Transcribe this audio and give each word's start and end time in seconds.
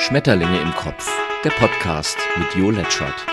Schmetterlinge 0.00 0.62
im 0.62 0.74
Kopf, 0.74 1.06
der 1.44 1.50
Podcast 1.50 2.16
mit 2.38 2.54
Jo 2.54 2.70
Letschert. 2.70 3.26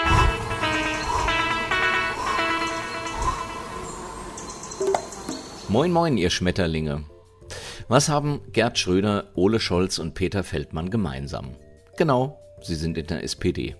Moin, 5.70 5.92
moin, 5.94 6.18
ihr 6.18 6.30
Schmetterlinge. 6.30 7.06
Was 7.88 8.10
haben 8.10 8.42
Gerd 8.52 8.78
Schröder, 8.78 9.32
Ole 9.34 9.62
Scholz 9.62 9.98
und 9.98 10.14
Peter 10.14 10.44
Feldmann 10.44 10.90
gemeinsam? 10.90 11.56
Genau, 11.96 12.38
sie 12.62 12.76
sind 12.76 12.98
in 12.98 13.08
der 13.08 13.24
SPD. 13.24 13.78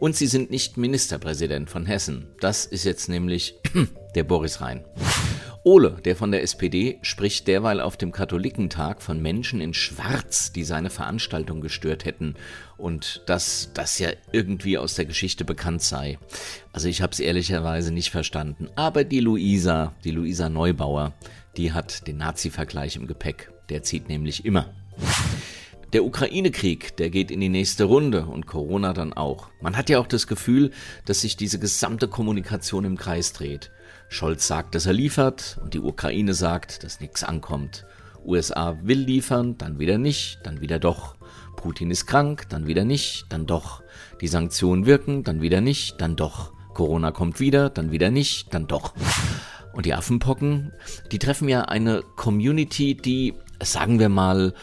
Und 0.00 0.16
sie 0.16 0.28
sind 0.28 0.50
nicht 0.50 0.78
Ministerpräsident 0.78 1.68
von 1.68 1.84
Hessen. 1.84 2.34
Das 2.40 2.64
ist 2.64 2.84
jetzt 2.84 3.10
nämlich 3.10 3.60
der 4.14 4.24
Boris 4.24 4.62
Rhein. 4.62 4.82
Ole, 5.70 5.98
der 6.02 6.16
von 6.16 6.30
der 6.30 6.42
SPD, 6.42 6.98
spricht 7.02 7.46
derweil 7.46 7.82
auf 7.82 7.98
dem 7.98 8.10
Katholikentag 8.10 9.02
von 9.02 9.20
Menschen 9.20 9.60
in 9.60 9.74
Schwarz, 9.74 10.50
die 10.50 10.64
seine 10.64 10.88
Veranstaltung 10.88 11.60
gestört 11.60 12.06
hätten 12.06 12.36
und 12.78 13.22
dass 13.26 13.70
das 13.74 13.98
ja 13.98 14.08
irgendwie 14.32 14.78
aus 14.78 14.94
der 14.94 15.04
Geschichte 15.04 15.44
bekannt 15.44 15.82
sei. 15.82 16.18
Also 16.72 16.88
ich 16.88 17.02
habe 17.02 17.12
es 17.12 17.20
ehrlicherweise 17.20 17.92
nicht 17.92 18.08
verstanden. 18.08 18.70
Aber 18.76 19.04
die 19.04 19.20
Luisa, 19.20 19.92
die 20.04 20.10
Luisa 20.10 20.48
Neubauer, 20.48 21.12
die 21.58 21.72
hat 21.72 22.06
den 22.06 22.16
Nazi-Vergleich 22.16 22.96
im 22.96 23.06
Gepäck. 23.06 23.52
Der 23.68 23.82
zieht 23.82 24.08
nämlich 24.08 24.46
immer. 24.46 24.72
Der 25.94 26.04
Ukraine-Krieg, 26.04 26.98
der 26.98 27.08
geht 27.08 27.30
in 27.30 27.40
die 27.40 27.48
nächste 27.48 27.84
Runde 27.84 28.26
und 28.26 28.46
Corona 28.46 28.92
dann 28.92 29.14
auch. 29.14 29.48
Man 29.62 29.74
hat 29.74 29.88
ja 29.88 29.98
auch 29.98 30.06
das 30.06 30.26
Gefühl, 30.26 30.70
dass 31.06 31.22
sich 31.22 31.38
diese 31.38 31.58
gesamte 31.58 32.08
Kommunikation 32.08 32.84
im 32.84 32.98
Kreis 32.98 33.32
dreht. 33.32 33.70
Scholz 34.10 34.46
sagt, 34.46 34.74
dass 34.74 34.84
er 34.84 34.92
liefert 34.92 35.58
und 35.62 35.72
die 35.72 35.80
Ukraine 35.80 36.34
sagt, 36.34 36.84
dass 36.84 37.00
nichts 37.00 37.24
ankommt. 37.24 37.86
USA 38.22 38.76
will 38.82 38.98
liefern, 38.98 39.56
dann 39.56 39.78
wieder 39.78 39.96
nicht, 39.96 40.40
dann 40.44 40.60
wieder 40.60 40.78
doch. 40.78 41.16
Putin 41.56 41.90
ist 41.90 42.04
krank, 42.04 42.46
dann 42.50 42.66
wieder 42.66 42.84
nicht, 42.84 43.24
dann 43.30 43.46
doch. 43.46 43.82
Die 44.20 44.28
Sanktionen 44.28 44.84
wirken, 44.84 45.24
dann 45.24 45.40
wieder 45.40 45.62
nicht, 45.62 46.00
dann 46.02 46.16
doch. 46.16 46.52
Corona 46.74 47.12
kommt 47.12 47.40
wieder, 47.40 47.70
dann 47.70 47.92
wieder 47.92 48.10
nicht, 48.10 48.52
dann 48.52 48.66
doch. 48.66 48.92
Und 49.72 49.86
die 49.86 49.94
Affenpocken, 49.94 50.72
die 51.12 51.18
treffen 51.18 51.48
ja 51.48 51.62
eine 51.62 52.02
Community, 52.16 52.94
die, 52.94 53.34
sagen 53.62 53.98
wir 53.98 54.08
mal, 54.08 54.54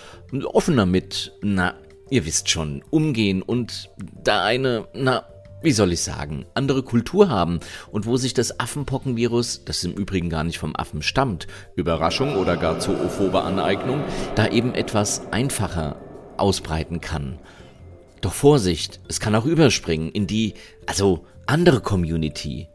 offener 0.45 0.85
mit, 0.85 1.33
na, 1.41 1.75
ihr 2.09 2.25
wisst 2.25 2.49
schon, 2.49 2.83
umgehen 2.89 3.41
und 3.41 3.89
da 4.23 4.43
eine, 4.43 4.87
na, 4.93 5.25
wie 5.61 5.71
soll 5.71 5.93
ich 5.93 6.01
sagen, 6.01 6.45
andere 6.53 6.83
Kultur 6.83 7.29
haben 7.29 7.59
und 7.91 8.05
wo 8.05 8.17
sich 8.17 8.33
das 8.33 8.59
Affenpockenvirus, 8.59 9.65
das 9.65 9.83
im 9.83 9.93
Übrigen 9.93 10.29
gar 10.29 10.43
nicht 10.43 10.59
vom 10.59 10.75
Affen 10.75 11.01
stammt, 11.01 11.47
Überraschung 11.75 12.35
oder 12.35 12.55
gar 12.55 12.79
zoophobe 12.79 13.41
Aneignung, 13.41 14.03
da 14.35 14.47
eben 14.47 14.75
etwas 14.75 15.31
einfacher 15.31 15.97
ausbreiten 16.37 17.01
kann. 17.01 17.39
Doch 18.21 18.33
Vorsicht, 18.33 18.99
es 19.07 19.19
kann 19.19 19.35
auch 19.35 19.45
überspringen 19.45 20.09
in 20.09 20.27
die, 20.27 20.53
also 20.85 21.25
andere 21.47 21.81
Community, 21.81 22.67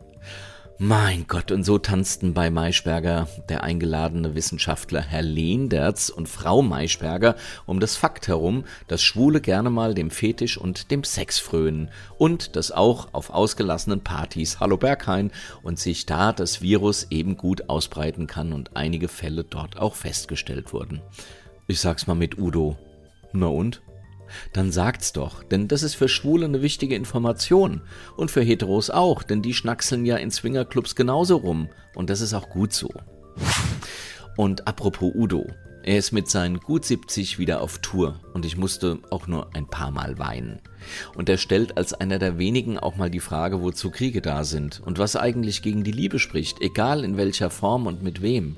mein 0.83 1.27
Gott, 1.28 1.53
und 1.53 1.62
so 1.62 1.77
tanzten 1.77 2.33
bei 2.33 2.48
Maischberger 2.48 3.28
der 3.50 3.62
eingeladene 3.62 4.34
Wissenschaftler 4.34 5.03
Herr 5.03 5.20
Lehnderz 5.20 6.09
und 6.09 6.27
Frau 6.27 6.62
Maischberger 6.62 7.36
um 7.67 7.81
das 7.81 7.97
Fakt 7.97 8.28
herum, 8.28 8.64
dass 8.89 9.03
Schwule 9.03 9.42
gerne 9.42 9.69
mal 9.69 9.92
dem 9.92 10.11
Fetisch 10.11 10.56
und 10.56 10.91
dem 10.91 11.05
Sex 11.05 11.39
frönen 11.39 11.91
und 12.17 12.56
dass 12.56 12.73
auch 12.73 13.12
auf 13.12 13.28
ausgelassenen 13.28 14.01
Partys 14.01 14.58
Hallo 14.58 14.78
Berghain 14.78 15.33
und 15.62 15.78
sich 15.78 16.06
da 16.06 16.33
das 16.33 16.62
Virus 16.62 17.08
eben 17.11 17.36
gut 17.36 17.69
ausbreiten 17.69 18.27
kann 18.27 18.55
und 18.55 18.75
einige 18.75 19.08
Fälle 19.08 19.45
dort 19.45 19.78
auch 19.78 19.95
festgestellt 19.95 20.73
wurden. 20.73 21.03
Ich 21.67 21.81
sag's 21.81 22.06
mal 22.06 22.14
mit 22.14 22.39
Udo. 22.39 22.78
Na 23.34 23.48
und? 23.48 23.83
Dann 24.53 24.73
sagt's 24.73 25.12
doch, 25.12 25.42
denn 25.42 25.69
das 25.69 25.83
ist 25.83 25.95
für 25.95 26.09
Schwule 26.09 26.47
eine 26.47 26.62
wichtige 26.62 26.95
Information. 26.95 27.83
Und 28.17 28.31
für 28.31 28.42
Heteros 28.42 28.91
auch, 28.91 29.23
denn 29.23 29.42
die 29.42 29.55
schnackseln 29.55 30.05
ja 30.05 30.17
in 30.17 30.31
Swingerclubs 30.31 30.95
genauso 30.95 31.36
rum. 31.36 31.69
Und 31.95 32.11
das 32.11 32.20
ist 32.20 32.35
auch 32.35 32.51
gut 32.51 32.73
so. 32.73 32.91
Und 34.36 34.67
apropos 34.67 35.13
Udo. 35.14 35.46
Er 35.83 35.96
ist 35.96 36.13
mit 36.13 36.29
seinen 36.29 36.61
gut 36.61 36.85
70 36.85 37.39
wieder 37.39 37.63
auf 37.63 37.79
Tour 37.79 38.20
und 38.35 38.45
ich 38.45 38.58
musste 38.58 38.98
auch 39.11 39.27
nur 39.27 39.55
ein 39.55 39.67
paar 39.67 39.91
Mal 39.91 40.18
weinen. 40.18 40.61
Und 41.14 41.30
er 41.30 41.39
stellt 41.39 41.79
als 41.79 41.95
einer 41.95 42.18
der 42.18 42.39
wenigen 42.39 42.79
auch 42.79 42.97
mal 42.97 43.08
die 43.11 43.20
Frage, 43.20 43.62
wozu 43.62 43.91
Kriege 43.91 44.20
da 44.20 44.45
sind 44.45 44.80
und 44.85 44.98
was 44.98 45.17
eigentlich 45.17 45.62
gegen 45.62 45.83
die 45.83 45.92
Liebe 45.92 46.18
spricht, 46.18 46.61
egal 46.61 47.02
in 47.02 47.17
welcher 47.17 47.48
Form 47.48 47.86
und 47.86 48.02
mit 48.02 48.20
wem. 48.20 48.57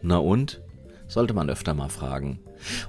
Na 0.00 0.16
und? 0.16 0.62
Sollte 1.14 1.32
man 1.32 1.48
öfter 1.48 1.74
mal 1.74 1.90
fragen. 1.90 2.40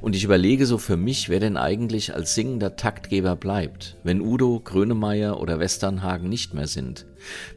Und 0.01 0.15
ich 0.15 0.23
überlege 0.23 0.65
so 0.65 0.79
für 0.79 0.97
mich, 0.97 1.29
wer 1.29 1.39
denn 1.39 1.57
eigentlich 1.57 2.15
als 2.15 2.33
singender 2.33 2.75
Taktgeber 2.75 3.35
bleibt, 3.35 3.97
wenn 4.01 4.19
Udo, 4.19 4.59
Grönemeyer 4.63 5.39
oder 5.39 5.59
Westernhagen 5.59 6.27
nicht 6.27 6.55
mehr 6.55 6.65
sind. 6.65 7.05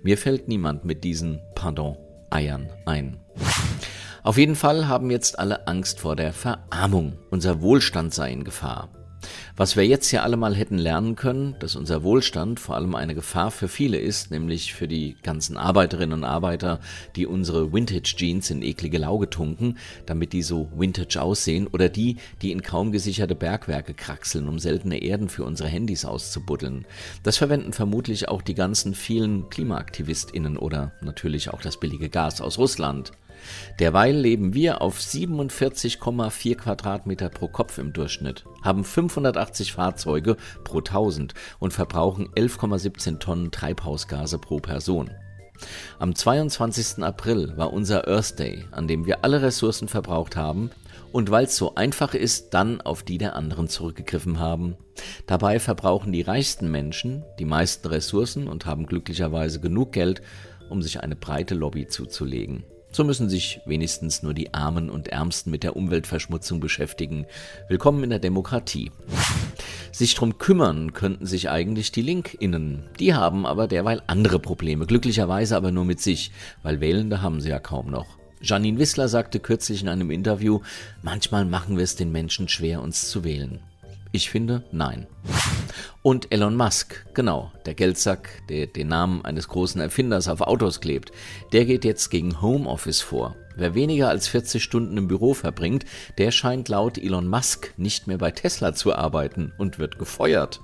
Mir 0.03 0.19
fällt 0.19 0.47
niemand 0.47 0.85
mit 0.85 1.05
diesen, 1.05 1.41
pardon, 1.55 1.97
Eiern 2.29 2.69
ein. 2.85 3.17
Auf 4.23 4.37
jeden 4.37 4.57
Fall 4.57 4.89
haben 4.89 5.11
jetzt 5.11 5.39
alle 5.39 5.67
Angst 5.69 6.01
vor 6.01 6.17
der 6.17 6.35
Verarmung. 6.35 7.15
Unser 7.31 7.63
Wohlstand 7.63 8.13
sei 8.13 8.31
in 8.31 8.45
Gefahr. 8.45 8.91
Was 9.59 9.75
wir 9.75 9.85
jetzt 9.85 10.13
ja 10.13 10.23
alle 10.23 10.37
mal 10.37 10.55
hätten 10.55 10.79
lernen 10.79 11.17
können, 11.17 11.57
dass 11.59 11.75
unser 11.75 12.05
Wohlstand 12.05 12.61
vor 12.61 12.77
allem 12.77 12.95
eine 12.95 13.17
Gefahr 13.17 13.51
für 13.51 13.67
viele 13.67 13.99
ist, 13.99 14.31
nämlich 14.31 14.73
für 14.73 14.87
die 14.87 15.17
ganzen 15.25 15.57
Arbeiterinnen 15.57 16.21
und 16.21 16.25
Arbeiter, 16.25 16.79
die 17.17 17.27
unsere 17.27 17.73
Vintage 17.73 18.15
Jeans 18.17 18.51
in 18.51 18.63
eklige 18.63 18.99
Lauge 18.99 19.29
tunken, 19.29 19.77
damit 20.07 20.33
die 20.33 20.43
so 20.43 20.69
vintage 20.77 21.21
aussehen, 21.21 21.67
oder 21.67 21.89
die, 21.89 22.19
die 22.41 22.53
in 22.53 22.63
kaum 22.63 22.93
gesicherte 22.93 23.35
Bergwerke 23.35 23.95
kraxeln, 23.95 24.47
um 24.47 24.61
seltene 24.61 25.03
Erden 25.03 25.29
für 25.29 25.43
unsere 25.43 25.69
Handys 25.69 26.05
auszubuddeln. 26.05 26.87
Das 27.25 27.37
verwenden 27.37 27.73
vermutlich 27.73 28.29
auch 28.29 28.43
die 28.43 28.55
ganzen 28.55 28.95
vielen 28.95 29.51
KlimaaktivistInnen 29.51 30.57
oder 30.57 30.93
natürlich 31.01 31.51
auch 31.51 31.63
das 31.63 31.81
billige 31.81 32.11
Gas 32.11 32.41
aus 32.41 32.59
Russland. 32.59 33.11
Derweil 33.79 34.17
leben 34.17 34.55
wir 34.55 34.83
auf 34.83 34.99
47,4 34.99 36.57
Quadratmeter 36.57 37.29
pro 37.29 37.49
Kopf 37.49 37.79
im 37.79 37.93
Durchschnitt, 37.93 38.45
haben 38.63 38.85
580 38.85 39.73
Fahrzeuge 39.73 40.37
pro 40.65 40.79
1000 40.79 41.35
und 41.59 41.73
verbrauchen 41.73 42.29
11,17 42.35 43.19
Tonnen 43.19 43.51
Treibhausgase 43.51 44.39
pro 44.39 44.59
Person. 44.59 45.11
Am 45.99 46.15
22. 46.15 47.03
April 47.03 47.57
war 47.57 47.73
unser 47.73 48.07
Earth 48.07 48.39
Day, 48.39 48.65
an 48.71 48.87
dem 48.87 49.07
wir 49.07 49.25
alle 49.25 49.43
Ressourcen 49.43 49.89
verbraucht 49.89 50.37
haben 50.37 50.71
und 51.13 51.31
weil 51.31 51.45
es 51.45 51.57
so 51.57 51.75
einfach 51.75 52.15
ist, 52.15 52.55
dann 52.55 52.81
auf 52.81 53.03
die 53.03 53.19
der 53.19 53.35
anderen 53.35 53.69
zurückgegriffen 53.69 54.39
haben. 54.39 54.77
Dabei 55.27 55.59
verbrauchen 55.59 56.13
die 56.13 56.23
reichsten 56.23 56.71
Menschen 56.71 57.25
die 57.39 57.45
meisten 57.45 57.89
Ressourcen 57.89 58.49
und 58.49 58.67
haben 58.67 58.87
glücklicherweise 58.87 59.61
genug 59.61 59.93
Geld, 59.93 60.23
um 60.69 60.83
sich 60.83 61.01
eine 61.01 61.17
breite 61.17 61.55
Lobby 61.55 61.87
zuzulegen. 61.87 62.65
So 62.91 63.05
müssen 63.05 63.29
sich 63.29 63.61
wenigstens 63.67 64.23
nur 64.23 64.35
die 64.35 64.55
Armen 64.55 64.89
und 64.89 65.09
Ärmsten 65.09 65.51
mit 65.51 65.63
der 65.63 65.77
Umweltverschmutzung 65.77 66.59
beschäftigen. 66.59 67.27
Willkommen 67.69 68.03
in 68.03 68.11
der 68.11 68.19
Demokratie. 68.19 68.91
Sich 69.93 70.15
drum 70.15 70.39
kümmern 70.39 70.95
könnten 70.95 71.27
sich 71.27 71.51
eigentlich 71.51 71.93
die 71.93 72.03
LinkInnen. 72.03 72.85
Die 72.99 73.15
haben 73.15 73.47
aber 73.47 73.69
derweil 73.69 74.03
andere 74.07 74.39
Probleme, 74.39 74.87
glücklicherweise 74.87 75.57
aber 75.57 75.71
nur 75.71 75.85
mit 75.85 76.01
sich, 76.01 76.33
weil 76.63 76.81
Wählende 76.81 77.21
haben 77.21 77.41
sie 77.41 77.51
ja 77.51 77.59
kaum 77.59 77.91
noch. 77.91 78.07
Janine 78.41 78.79
Wissler 78.79 79.09
sagte 79.09 79.41
kürzlich 79.41 79.83
in 79.83 79.89
einem 79.89 80.11
Interview, 80.11 80.61
manchmal 81.03 81.45
machen 81.45 81.77
wir 81.77 81.85
es 81.85 81.97
den 81.97 82.13
Menschen 82.13 82.49
schwer, 82.49 82.83
uns 82.83 83.11
zu 83.11 83.25
wählen. 83.25 83.61
Ich 84.13 84.31
finde, 84.31 84.65
nein. 84.73 85.07
Und 86.03 86.33
Elon 86.33 86.57
Musk, 86.57 87.05
genau, 87.13 87.53
der 87.67 87.75
Geldsack, 87.75 88.43
der 88.49 88.67
den 88.67 88.89
Namen 88.89 89.25
eines 89.25 89.49
großen 89.49 89.81
Erfinders 89.81 90.29
auf 90.29 90.41
Autos 90.41 90.81
klebt, 90.81 91.13
der 91.53 91.67
geht 91.67 91.85
jetzt 91.85 92.09
gegen 92.09 92.41
Homeoffice 92.41 93.03
vor. 93.03 93.37
Wer 93.57 93.75
weniger 93.75 94.09
als 94.09 94.29
40 94.29 94.63
Stunden 94.63 94.97
im 94.97 95.09
Büro 95.09 95.35
verbringt, 95.35 95.85
der 96.17 96.31
scheint 96.31 96.69
laut 96.69 96.97
Elon 96.97 97.29
Musk 97.29 97.75
nicht 97.77 98.07
mehr 98.07 98.19
bei 98.19 98.31
Tesla 98.31 98.73
zu 98.73 98.95
arbeiten 98.95 99.53
und 99.59 99.79
wird 99.79 99.99
gefeuert. 99.99 100.61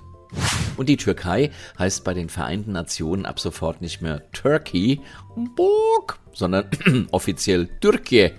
Und 0.77 0.89
die 0.89 0.97
Türkei 0.97 1.51
heißt 1.77 2.03
bei 2.03 2.13
den 2.13 2.29
Vereinten 2.29 2.71
Nationen 2.71 3.25
ab 3.25 3.39
sofort 3.39 3.81
nicht 3.81 4.01
mehr 4.01 4.23
Turkey, 4.31 5.01
sondern 6.33 6.69
offiziell 7.11 7.67
Türkei. 7.79 8.33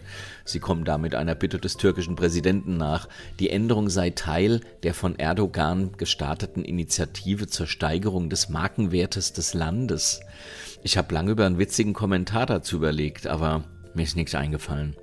Sie 0.46 0.60
kommen 0.60 0.84
damit 0.84 1.14
einer 1.14 1.34
Bitte 1.34 1.58
des 1.58 1.76
türkischen 1.76 2.14
Präsidenten 2.14 2.76
nach. 2.76 3.08
Die 3.40 3.50
Änderung 3.50 3.90
sei 3.90 4.10
Teil 4.10 4.60
der 4.84 4.94
von 4.94 5.18
Erdogan 5.18 5.92
gestarteten 5.96 6.64
Initiative 6.64 7.48
zur 7.48 7.66
Steigerung 7.66 8.30
des 8.30 8.48
Markenwertes 8.48 9.32
des 9.32 9.54
Landes. 9.54 10.20
Ich 10.84 10.96
habe 10.96 11.12
lange 11.12 11.32
über 11.32 11.46
einen 11.46 11.58
witzigen 11.58 11.92
Kommentar 11.92 12.46
dazu 12.46 12.76
überlegt, 12.76 13.26
aber 13.26 13.64
mir 13.92 14.04
ist 14.04 14.16
nichts 14.16 14.36
eingefallen. 14.36 14.96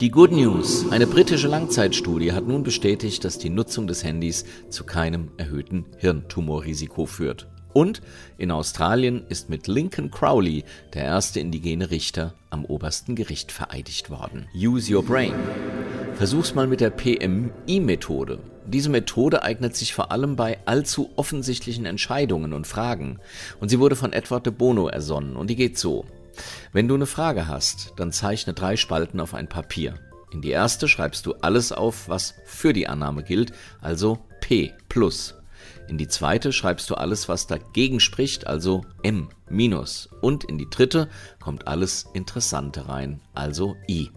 Die 0.00 0.10
Good 0.10 0.32
News. 0.32 0.90
Eine 0.90 1.06
britische 1.06 1.46
Langzeitstudie 1.46 2.32
hat 2.32 2.46
nun 2.46 2.62
bestätigt, 2.62 3.22
dass 3.22 3.36
die 3.36 3.50
Nutzung 3.50 3.86
des 3.86 4.02
Handys 4.02 4.46
zu 4.70 4.84
keinem 4.84 5.30
erhöhten 5.36 5.84
Hirntumorrisiko 5.98 7.04
führt. 7.04 7.48
Und 7.72 8.00
in 8.38 8.50
Australien 8.50 9.24
ist 9.28 9.48
mit 9.48 9.68
Lincoln 9.68 10.10
Crowley 10.10 10.64
der 10.94 11.04
erste 11.04 11.40
indigene 11.40 11.90
Richter 11.90 12.34
am 12.50 12.64
obersten 12.64 13.14
Gericht 13.14 13.52
vereidigt 13.52 14.10
worden. 14.10 14.48
Use 14.54 14.92
your 14.92 15.04
brain. 15.04 15.34
Versuch's 16.14 16.54
mal 16.54 16.66
mit 16.66 16.80
der 16.80 16.90
PMI-Methode. 16.90 18.40
diese 18.66 18.90
Methode 18.90 19.42
eignet 19.42 19.74
sich 19.74 19.94
vor 19.94 20.12
allem 20.12 20.36
bei 20.36 20.58
allzu 20.66 21.10
offensichtlichen 21.16 21.86
Entscheidungen 21.86 22.52
und 22.52 22.66
Fragen. 22.66 23.18
Und 23.58 23.68
sie 23.68 23.78
wurde 23.80 23.96
von 23.96 24.12
Edward 24.12 24.46
de 24.46 24.52
Bono 24.52 24.88
ersonnen 24.88 25.34
und 25.36 25.48
die 25.48 25.56
geht 25.56 25.78
so. 25.78 26.04
Wenn 26.72 26.86
du 26.86 26.94
eine 26.94 27.06
Frage 27.06 27.48
hast, 27.48 27.94
dann 27.96 28.12
zeichne 28.12 28.52
drei 28.52 28.76
Spalten 28.76 29.18
auf 29.18 29.34
ein 29.34 29.48
Papier. 29.48 29.94
In 30.32 30.42
die 30.42 30.50
erste 30.50 30.88
schreibst 30.88 31.26
du 31.26 31.34
alles 31.40 31.72
auf, 31.72 32.08
was 32.08 32.34
für 32.44 32.72
die 32.72 32.86
Annahme 32.86 33.24
gilt, 33.24 33.52
also 33.80 34.18
P 34.40 34.72
plus. 34.88 35.39
In 35.90 35.98
die 35.98 36.06
zweite 36.06 36.52
schreibst 36.52 36.88
du 36.88 36.94
alles, 36.94 37.28
was 37.28 37.48
dagegen 37.48 37.98
spricht, 37.98 38.46
also 38.46 38.82
M 39.02 39.28
minus. 39.48 40.08
Und 40.20 40.44
in 40.44 40.56
die 40.56 40.70
dritte 40.70 41.08
kommt 41.40 41.66
alles 41.66 42.06
Interessante 42.14 42.88
rein, 42.88 43.20
also 43.34 43.74
I. 43.88 44.12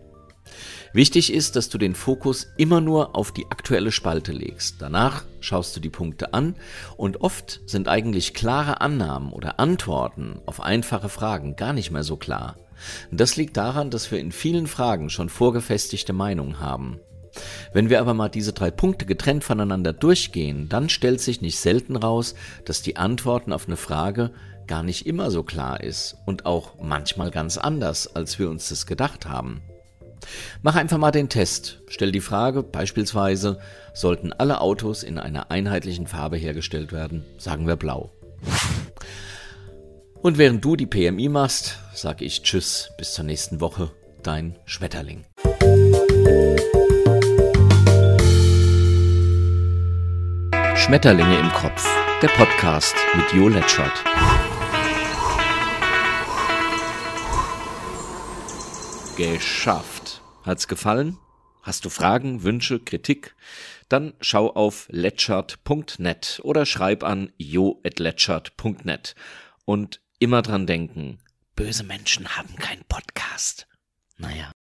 Wichtig 0.93 1.33
ist, 1.33 1.55
dass 1.55 1.69
du 1.69 1.79
den 1.79 1.95
Fokus 1.95 2.45
immer 2.57 2.79
nur 2.79 3.15
auf 3.15 3.31
die 3.31 3.47
aktuelle 3.49 3.91
Spalte 3.91 4.33
legst. 4.33 4.83
Danach 4.83 5.23
schaust 5.39 5.75
du 5.75 5.79
die 5.79 5.89
Punkte 5.89 6.35
an 6.35 6.55
und 6.95 7.21
oft 7.21 7.61
sind 7.65 7.87
eigentlich 7.87 8.35
klare 8.35 8.79
Annahmen 8.81 9.33
oder 9.33 9.59
Antworten 9.59 10.39
auf 10.45 10.61
einfache 10.61 11.09
Fragen 11.09 11.55
gar 11.55 11.73
nicht 11.73 11.89
mehr 11.89 12.03
so 12.03 12.17
klar. 12.17 12.55
Das 13.09 13.35
liegt 13.35 13.57
daran, 13.57 13.89
dass 13.89 14.11
wir 14.11 14.19
in 14.19 14.31
vielen 14.31 14.67
Fragen 14.67 15.09
schon 15.09 15.29
vorgefestigte 15.29 16.13
Meinungen 16.13 16.59
haben. 16.59 16.99
Wenn 17.73 17.89
wir 17.89 17.99
aber 17.99 18.13
mal 18.13 18.29
diese 18.29 18.53
drei 18.53 18.71
Punkte 18.71 19.05
getrennt 19.05 19.43
voneinander 19.43 19.93
durchgehen, 19.93 20.69
dann 20.69 20.89
stellt 20.89 21.21
sich 21.21 21.41
nicht 21.41 21.59
selten 21.59 21.95
raus, 21.95 22.35
dass 22.65 22.81
die 22.81 22.97
Antworten 22.97 23.53
auf 23.53 23.67
eine 23.67 23.77
Frage 23.77 24.31
gar 24.67 24.83
nicht 24.83 25.05
immer 25.05 25.31
so 25.31 25.43
klar 25.43 25.81
ist 25.81 26.15
und 26.25 26.45
auch 26.45 26.81
manchmal 26.81 27.31
ganz 27.31 27.57
anders, 27.57 28.15
als 28.15 28.39
wir 28.39 28.49
uns 28.49 28.69
das 28.69 28.85
gedacht 28.85 29.27
haben. 29.27 29.61
Mach 30.61 30.75
einfach 30.75 30.97
mal 30.97 31.11
den 31.11 31.29
Test. 31.29 31.81
Stell 31.87 32.11
die 32.11 32.21
Frage 32.21 32.63
beispielsweise, 32.63 33.59
sollten 33.93 34.31
alle 34.31 34.61
Autos 34.61 35.03
in 35.03 35.17
einer 35.17 35.51
einheitlichen 35.51 36.07
Farbe 36.07 36.37
hergestellt 36.37 36.91
werden? 36.91 37.25
Sagen 37.37 37.67
wir 37.67 37.75
blau. 37.75 38.11
Und 40.21 40.37
während 40.37 40.63
du 40.63 40.77
die 40.77 40.85
PMI 40.85 41.27
machst, 41.27 41.79
sage 41.93 42.23
ich 42.23 42.43
Tschüss, 42.43 42.91
bis 42.97 43.13
zur 43.13 43.25
nächsten 43.25 43.59
Woche, 43.59 43.91
dein 44.23 44.57
Schmetterling. 44.65 45.25
Schmetterlinge 50.85 51.39
im 51.39 51.49
Kopf, 51.53 51.87
der 52.21 52.27
Podcast 52.27 52.93
mit 53.15 53.31
Jo 53.31 53.47
Letschert. 53.47 54.03
Geschafft. 59.15 60.21
Hat's 60.43 60.67
gefallen? 60.67 61.17
Hast 61.61 61.85
du 61.85 61.89
Fragen, 61.89 62.43
Wünsche, 62.43 62.81
Kritik? 62.81 63.33
Dann 63.87 64.13
schau 64.19 64.53
auf 64.53 64.87
letschert.net 64.89 66.41
oder 66.43 66.65
schreib 66.65 67.05
an 67.05 67.31
jo.letschert.net. 67.37 69.15
Und 69.63 70.01
immer 70.19 70.41
dran 70.41 70.67
denken, 70.67 71.19
böse 71.55 71.85
Menschen 71.85 72.35
haben 72.35 72.57
keinen 72.57 72.83
Podcast. 72.89 73.67
Naja. 74.17 74.51